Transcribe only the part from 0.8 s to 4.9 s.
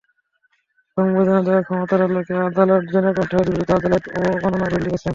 সংবিধানে দেওয়া ক্ষমতার আলোকে আদালত জনকণ্ঠ-এর বিরুদ্ধে আদালত অবমাননার রুল